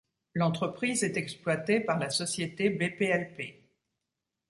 L'entreprise 0.33 1.03
est 1.03 1.15
exploitée 1.15 1.79
par 1.79 1.99
la 1.99 2.09
société 2.09 2.71
Bplp. 2.71 3.39